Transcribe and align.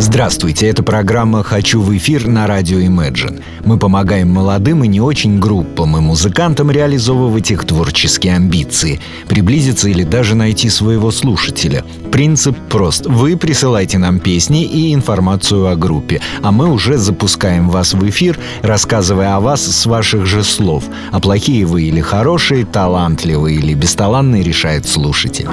Здравствуйте, 0.00 0.68
это 0.68 0.84
программа 0.84 1.42
«Хочу 1.42 1.80
в 1.80 1.96
эфир» 1.96 2.28
на 2.28 2.46
радио 2.46 2.78
Imagine. 2.78 3.42
Мы 3.64 3.78
помогаем 3.78 4.30
молодым 4.30 4.84
и 4.84 4.88
не 4.88 5.00
очень 5.00 5.40
группам 5.40 5.96
и 5.96 6.00
музыкантам 6.00 6.70
реализовывать 6.70 7.50
их 7.50 7.64
творческие 7.64 8.36
амбиции, 8.36 9.00
приблизиться 9.28 9.88
или 9.88 10.04
даже 10.04 10.36
найти 10.36 10.68
своего 10.68 11.10
слушателя. 11.10 11.84
Принцип 12.12 12.56
прост. 12.70 13.06
Вы 13.06 13.36
присылайте 13.36 13.98
нам 13.98 14.20
песни 14.20 14.64
и 14.64 14.94
информацию 14.94 15.66
о 15.66 15.74
группе, 15.74 16.20
а 16.42 16.52
мы 16.52 16.70
уже 16.70 16.96
запускаем 16.96 17.68
вас 17.68 17.92
в 17.92 18.08
эфир, 18.08 18.38
рассказывая 18.62 19.34
о 19.34 19.40
вас 19.40 19.62
с 19.62 19.84
ваших 19.84 20.26
же 20.26 20.44
слов. 20.44 20.84
А 21.10 21.18
плохие 21.18 21.66
вы 21.66 21.82
или 21.82 22.00
хорошие, 22.00 22.64
талантливые 22.64 23.58
или 23.58 23.74
бесталанные 23.74 24.44
решает 24.44 24.86
слушатель. 24.88 25.48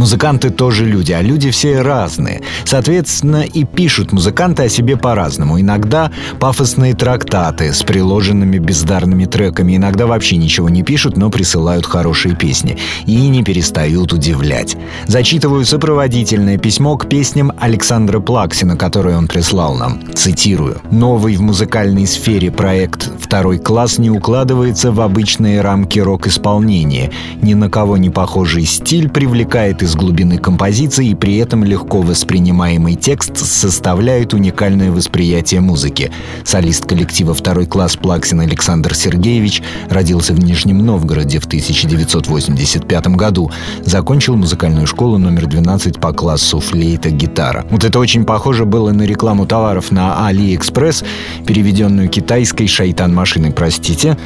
Музыканты 0.00 0.48
тоже 0.48 0.86
люди, 0.86 1.12
а 1.12 1.20
люди 1.20 1.50
все 1.50 1.82
разные. 1.82 2.40
Соответственно, 2.64 3.42
и 3.42 3.64
пишут 3.64 4.12
музыканты 4.12 4.62
о 4.62 4.68
себе 4.70 4.96
по-разному. 4.96 5.60
Иногда 5.60 6.10
пафосные 6.38 6.94
трактаты 6.94 7.74
с 7.74 7.82
приложенными 7.82 8.56
бездарными 8.56 9.26
треками, 9.26 9.76
иногда 9.76 10.06
вообще 10.06 10.38
ничего 10.38 10.70
не 10.70 10.82
пишут, 10.82 11.18
но 11.18 11.28
присылают 11.28 11.84
хорошие 11.84 12.34
песни. 12.34 12.78
И 13.04 13.28
не 13.28 13.44
перестают 13.44 14.14
удивлять. 14.14 14.74
Зачитываю 15.06 15.66
сопроводительное 15.66 16.56
письмо 16.56 16.96
к 16.96 17.06
песням 17.06 17.52
Александра 17.60 18.20
Плаксина, 18.20 18.78
которое 18.78 19.18
он 19.18 19.28
прислал 19.28 19.74
нам. 19.74 20.00
Цитирую. 20.14 20.80
«Новый 20.90 21.36
в 21.36 21.42
музыкальной 21.42 22.06
сфере 22.06 22.50
проект 22.50 23.10
«Второй 23.20 23.58
класс» 23.58 23.98
не 23.98 24.08
укладывается 24.08 24.92
в 24.92 25.02
обычные 25.02 25.60
рамки 25.60 25.98
рок-исполнения. 25.98 27.10
Ни 27.42 27.52
на 27.52 27.68
кого 27.68 27.98
не 27.98 28.08
похожий 28.08 28.64
стиль 28.64 29.10
привлекает 29.10 29.82
из 29.82 29.89
из 29.90 29.96
глубины 29.96 30.38
композиции 30.38 31.08
и 31.08 31.14
при 31.16 31.38
этом 31.38 31.64
легко 31.64 32.00
воспринимаемый 32.00 32.94
текст 32.94 33.36
составляет 33.38 34.34
уникальное 34.34 34.92
восприятие 34.92 35.60
музыки. 35.60 36.12
Солист 36.44 36.86
коллектива 36.86 37.34
«Второй 37.34 37.66
класс» 37.66 37.96
Плаксин 37.96 38.38
Александр 38.38 38.94
Сергеевич 38.94 39.62
родился 39.88 40.32
в 40.32 40.38
Нижнем 40.38 40.78
Новгороде 40.86 41.40
в 41.40 41.46
1985 41.46 43.06
году. 43.08 43.50
Закончил 43.84 44.36
музыкальную 44.36 44.86
школу 44.86 45.18
номер 45.18 45.46
12 45.46 45.98
по 45.98 46.12
классу 46.12 46.60
флейта-гитара. 46.60 47.66
Вот 47.70 47.82
это 47.82 47.98
очень 47.98 48.24
похоже 48.24 48.66
было 48.66 48.92
на 48.92 49.02
рекламу 49.02 49.44
товаров 49.44 49.90
на 49.90 50.30
AliExpress, 50.30 51.04
переведенную 51.46 52.08
китайской 52.08 52.68
шайтан-машиной, 52.68 53.50
простите. 53.50 54.16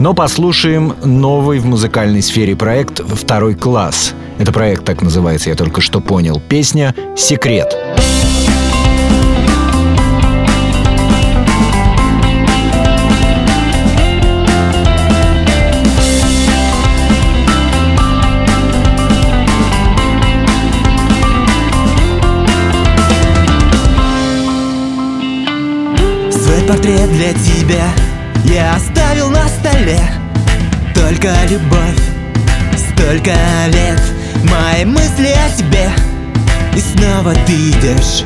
Но 0.00 0.14
послушаем 0.14 0.94
новый 1.04 1.60
в 1.60 1.66
музыкальной 1.66 2.22
сфере 2.22 2.56
проект 2.56 3.00
«Второй 3.06 3.54
класс». 3.54 4.14
Это 4.42 4.50
проект 4.50 4.84
так 4.84 5.02
называется, 5.02 5.50
я 5.50 5.54
только 5.54 5.80
что 5.80 6.00
понял. 6.00 6.42
Песня 6.48 6.96
«Секрет». 7.16 7.72
Свой 26.32 26.66
портрет 26.66 27.12
для 27.12 27.32
тебя 27.34 27.86
я 28.46 28.74
оставил 28.74 29.30
на 29.30 29.46
столе 29.46 30.00
Только 30.96 31.32
любовь, 31.48 32.02
столько 32.76 33.36
лет 33.68 34.21
Мои 34.42 34.84
мысли 34.84 35.28
о 35.28 35.56
тебе. 35.56 35.90
И 36.74 36.80
снова 36.80 37.34
ты 37.46 37.70
идешь 37.70 38.24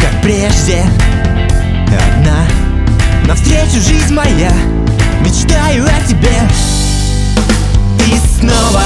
Как 0.00 0.22
прежде. 0.22 0.84
Одна. 1.88 2.46
Навстречу 3.26 3.80
жизнь 3.80 4.14
моя. 4.14 4.52
Мечтаю 5.20 5.84
о 5.84 6.08
тебе. 6.08 6.34
И 8.06 8.40
снова 8.40 8.82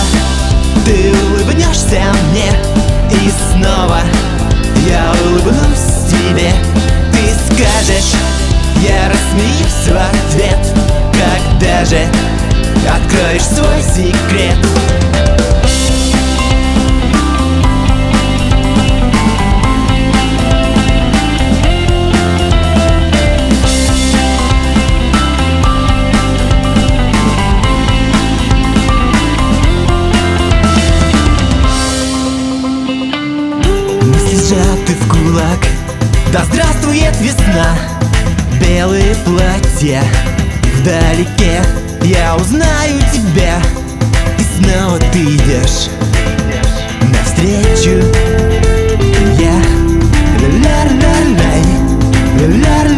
Ты 0.84 1.12
улыбнешься 1.12 2.02
мне. 2.30 2.50
И 3.10 3.30
снова 3.52 4.00
Я 4.88 5.12
улыбнусь 5.24 6.08
тебе. 6.08 6.52
Ты 7.12 7.54
скажешь 7.54 8.12
Я 8.80 9.08
рассмеюсь 9.08 9.88
в 9.88 9.96
ответ 9.96 10.58
Когда 11.12 11.84
же 11.84 12.06
Откроешь 12.86 13.42
свой 13.42 13.82
секрет 13.82 14.56
весна. 37.20 37.76
Белые 38.60 39.14
платья 39.24 40.02
Вдалеке. 40.76 41.62
Я 42.02 42.36
узнаю 42.36 42.98
тебя 43.12 43.60
И 44.38 44.62
снова 44.62 44.98
ты 45.12 45.22
идешь 45.24 45.88
Навстречу. 47.02 48.04
Я 49.38 49.60
Ля-ля-ля-лай 50.40 51.62
Ля-ля-ля-лай 52.36 52.97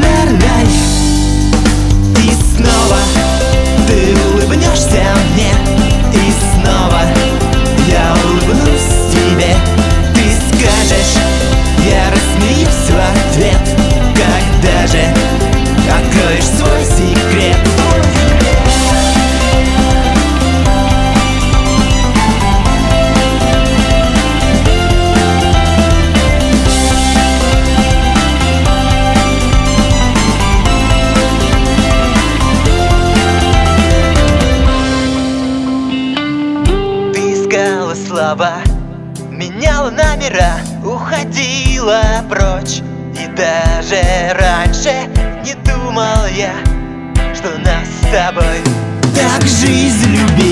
прочь. 42.31 42.83
И 43.19 43.27
даже 43.37 44.01
раньше 44.39 44.93
не 45.45 45.55
думал 45.55 46.27
я 46.37 46.55
Что 47.35 47.59
нас 47.59 47.89
с 47.89 48.13
тобой 48.13 48.63
так 49.15 49.43
жизнь 49.43 50.07
любила 50.07 50.50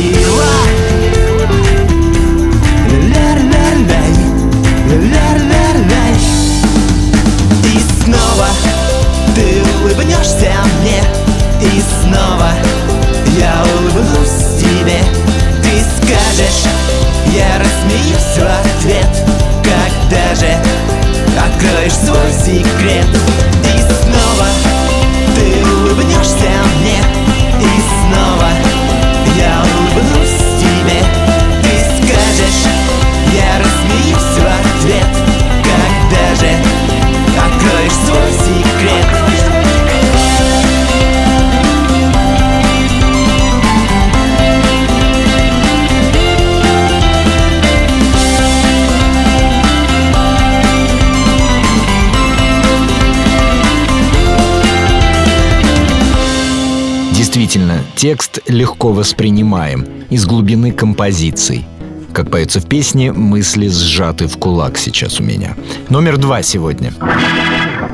Действительно, 57.38 57.78
текст 57.94 58.40
легко 58.48 58.92
воспринимаем 58.92 59.86
из 60.10 60.26
глубины 60.26 60.72
композиций. 60.72 61.64
Как 62.12 62.32
поется 62.32 62.58
в 62.58 62.66
песне, 62.66 63.12
мысли 63.12 63.68
сжаты 63.68 64.26
в 64.26 64.38
кулак 64.38 64.76
сейчас 64.76 65.20
у 65.20 65.22
меня. 65.22 65.54
Номер 65.88 66.16
два 66.16 66.42
сегодня. 66.42 66.92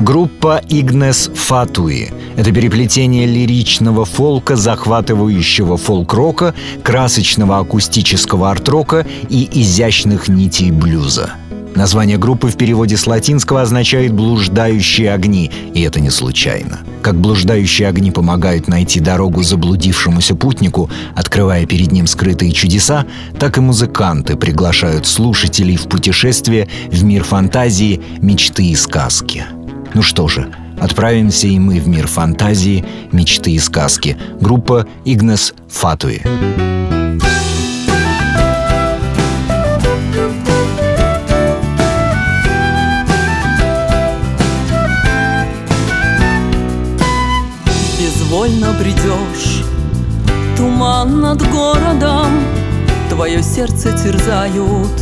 Группа 0.01 0.63
Игнес 0.71 1.31
Фатуи. 1.35 2.11
Это 2.39 2.53
переплетение 2.53 3.27
лиричного 3.27 4.07
фолка, 4.07 4.57
захватывающего 4.57 5.77
фолк-рока, 5.77 6.55
красочного 6.83 7.59
акустического 7.59 8.51
арт-рока 8.51 9.07
и 9.29 9.47
изящных 9.61 10.29
нитей 10.29 10.71
блюза. 10.71 11.35
Название 11.75 12.19
группы 12.19 12.49
в 12.49 12.57
переводе 12.57 12.97
с 12.97 13.07
латинского 13.07 13.63
означает 13.63 14.13
«блуждающие 14.13 15.13
огни», 15.13 15.51
и 15.75 15.83
это 15.83 15.99
не 15.99 16.11
случайно. 16.11 16.81
Как 17.03 17.17
блуждающие 17.17 17.89
огни 17.89 18.13
помогают 18.13 18.69
найти 18.69 19.01
дорогу 19.01 19.43
заблудившемуся 19.43 20.37
путнику, 20.37 20.89
открывая 21.17 21.67
перед 21.67 21.91
ним 21.91 22.07
скрытые 22.07 22.53
чудеса, 22.53 23.07
так 23.41 23.59
и 23.59 23.61
музыканты 23.61 24.37
приглашают 24.37 25.07
слушателей 25.07 25.77
в 25.77 25.89
путешествие 25.89 26.69
в 26.91 27.03
мир 27.03 27.25
фантазии, 27.25 28.01
мечты 28.21 28.67
и 28.67 28.77
сказки. 28.77 29.45
Ну 29.95 30.03
что 30.03 30.29
же, 30.29 30.49
отправимся 30.81 31.49
и 31.49 31.59
мы 31.59 31.81
в 31.81 31.89
мир 31.89 32.07
фантазии, 32.07 32.85
мечты 33.11 33.51
и 33.51 33.59
сказки. 33.59 34.17
Группа 34.41 34.87
Игнес 35.05 35.55
Фатуи. 35.69 36.23
Твое 53.35 53.53
сердце 53.53 53.91
терзают 53.91 54.93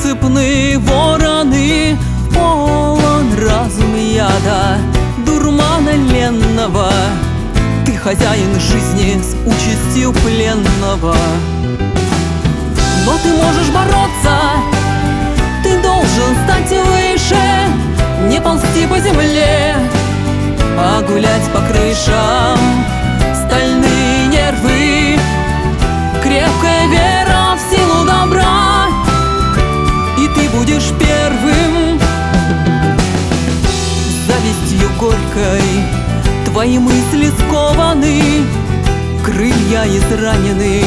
цепные 0.00 0.78
вороны, 0.78 1.98
полон 2.32 3.34
разум 3.34 3.96
яда, 3.96 4.78
дурмана 5.26 5.90
ленного 5.90 6.88
Ты 7.84 7.96
хозяин 7.96 8.60
жизни 8.60 9.20
с 9.20 9.34
участью 9.44 10.12
пленного. 10.12 11.16
Но 13.04 13.18
ты 13.24 13.32
можешь 13.32 13.70
бороться, 13.70 14.38
ты 15.64 15.82
должен 15.82 16.36
стать 16.44 16.70
выше 16.70 17.42
Не 18.28 18.40
ползти 18.40 18.86
по 18.86 19.00
земле, 19.00 19.74
а 20.78 21.02
гулять 21.02 21.50
по 21.52 21.58
крышам. 21.62 22.56
Стальные 23.34 24.28
нервы, 24.28 25.18
крепкая 26.22 26.67
будешь 30.68 30.90
первым 30.98 31.98
завистью 34.26 34.90
горькой. 34.98 35.62
Твои 36.44 36.78
мысли 36.78 37.30
скованы, 37.38 38.44
крылья 39.24 39.84
изранены 39.86 40.82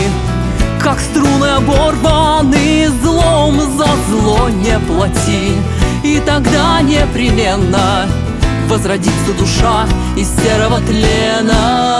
Как 0.81 0.99
струны 0.99 1.47
оборваны, 1.57 2.89
злом 3.01 3.59
за 3.77 3.87
зло 4.09 4.49
не 4.49 4.77
плати. 4.79 5.55
И 6.03 6.21
тогда 6.25 6.81
непременно 6.81 8.07
возродится 8.67 9.33
душа 9.37 9.85
из 10.15 10.27
серого 10.27 10.79
тлена. 10.81 11.99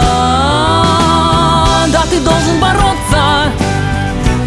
Да, 1.92 2.02
ты 2.10 2.20
должен 2.20 2.60
бороться, 2.60 3.50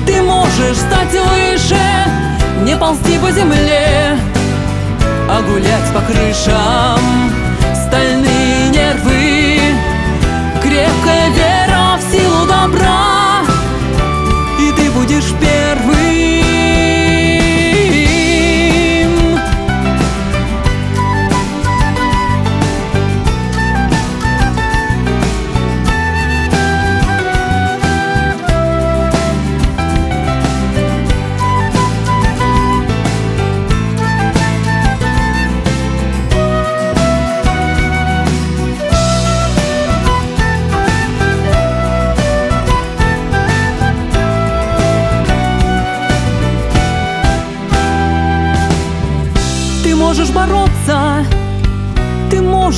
ты 0.05 0.21
можешь 0.21 0.77
стать 0.77 1.11
выше 1.11 2.34
Не 2.65 2.75
ползти 2.75 3.19
по 3.19 3.29
земле, 3.29 4.17
а 5.29 5.39
гулять 5.43 5.93
по 5.93 6.01
крышам 6.01 7.44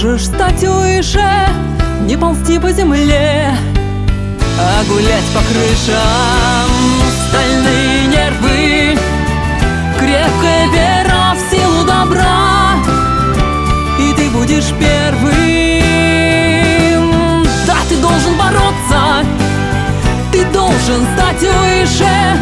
можешь 0.03 0.25
стать 0.25 0.63
выше, 0.63 1.27
не 2.01 2.15
ползти 2.17 2.59
по 2.59 2.71
земле, 2.71 3.51
а 4.59 4.83
гулять 4.87 5.25
по 5.33 5.39
крышам. 5.39 6.69
Стальные 7.27 8.05
нервы, 8.05 8.95
крепкая 9.97 10.67
вера 10.67 11.33
в 11.33 11.39
силу 11.49 11.83
добра, 11.83 12.75
и 13.99 14.13
ты 14.13 14.29
будешь 14.29 14.71
первым. 14.79 15.33
Да, 17.65 17.77
ты 17.89 17.97
должен 17.97 18.37
бороться, 18.37 19.25
ты 20.31 20.45
должен 20.53 21.07
стать 21.15 21.41
выше, 21.41 22.37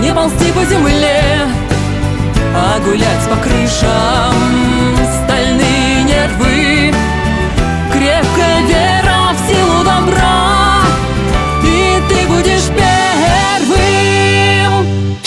не 0.00 0.12
ползти 0.12 0.50
по 0.50 0.64
земле, 0.64 1.22
а 2.52 2.80
гулять 2.80 3.28
по 3.30 3.36
крышам 3.36 4.34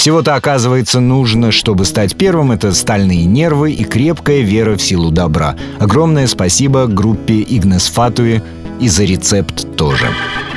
Всего-то, 0.09 0.33
оказывается, 0.33 1.00
нужно, 1.01 1.51
чтобы 1.51 1.85
стать 1.85 2.15
первым, 2.15 2.51
это 2.51 2.73
стальные 2.73 3.25
нервы 3.25 3.73
и 3.73 3.83
крепкая 3.83 4.41
вера 4.41 4.75
в 4.75 4.81
силу 4.81 5.11
добра. 5.11 5.56
Огромное 5.78 6.25
спасибо 6.25 6.87
группе 6.87 7.45
Игнес 7.47 7.85
Фатуи 7.89 8.42
и 8.80 8.89
за 8.89 9.04
рецепт 9.04 9.75
тоже. 9.78 10.07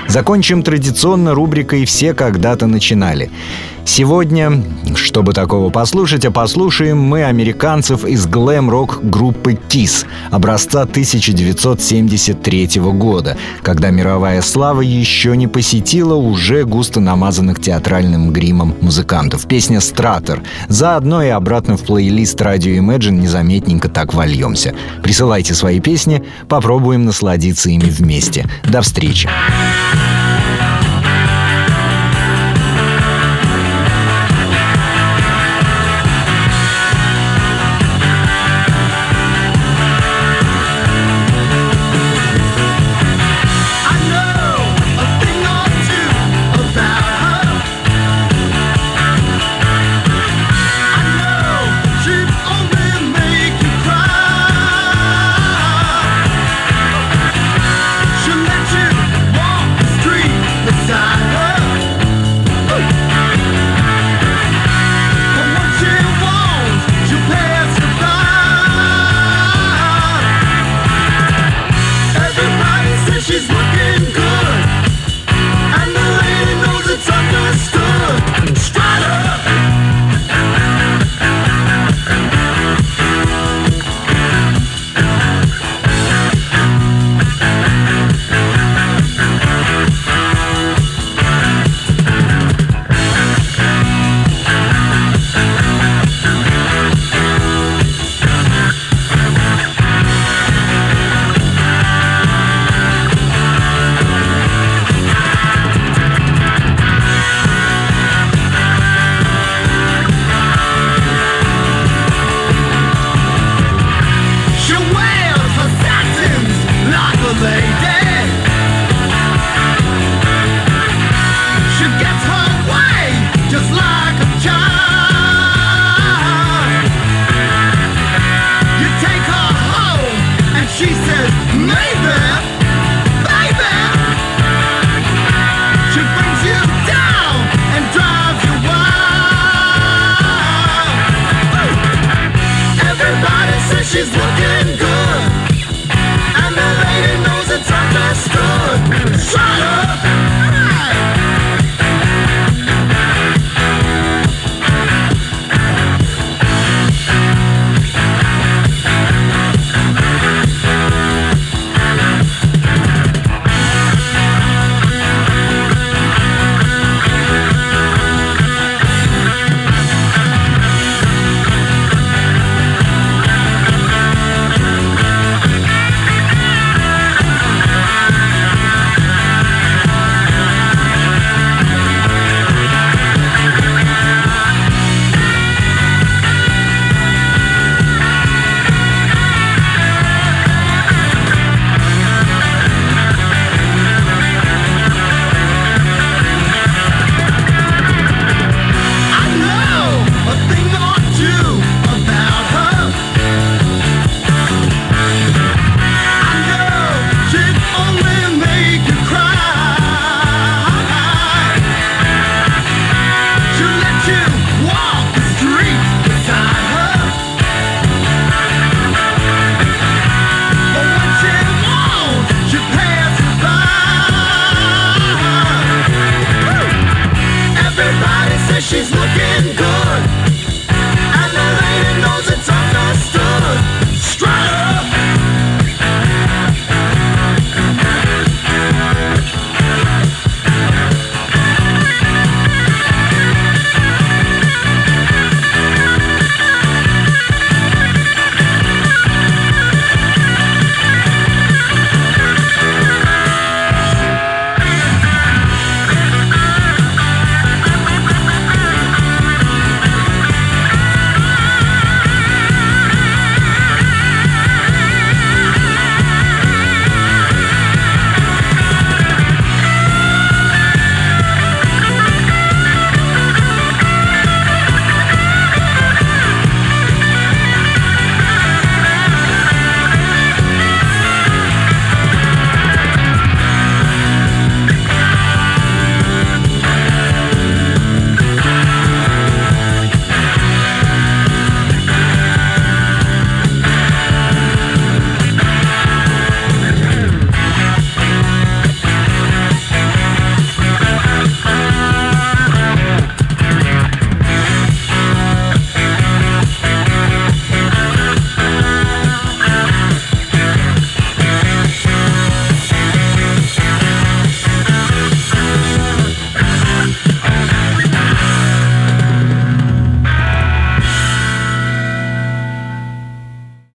Закончим 0.09 0.63
традиционно 0.63 1.35
рубрикой 1.35 1.85
«Все 1.85 2.15
когда-то 2.15 2.67
начинали». 2.67 3.31
Сегодня, 3.85 4.63
чтобы 4.95 5.33
такого 5.33 5.71
послушать, 5.71 6.25
а 6.25 6.31
послушаем 6.31 6.99
мы 6.99 7.25
американцев 7.25 8.05
из 8.05 8.27
глэм-рок 8.27 9.01
группы 9.03 9.59
KISS 9.69 10.07
образца 10.31 10.83
1973 10.83 12.81
года, 12.81 13.37
когда 13.63 13.91
мировая 13.91 14.41
слава 14.41 14.81
еще 14.81 15.37
не 15.37 15.49
посетила 15.49 16.15
уже 16.15 16.65
густо 16.65 17.01
намазанных 17.01 17.61
театральным 17.61 18.33
гримом 18.33 18.75
музыкантов. 18.81 19.47
Песня 19.47 19.81
«Стратор». 19.81 20.43
Заодно 20.69 21.23
и 21.23 21.29
обратно 21.29 21.77
в 21.77 21.83
плейлист 21.83 22.41
радио 22.41 22.73
Imagine 22.73 23.21
незаметненько 23.21 23.89
так 23.89 24.15
вольемся. 24.15 24.75
Присылайте 25.03 25.55
свои 25.55 25.81
песни, 25.81 26.23
попробуем 26.49 27.05
насладиться 27.05 27.71
ими 27.71 27.91
вместе. 27.91 28.49
До 28.65 28.81
встречи! 28.81 29.29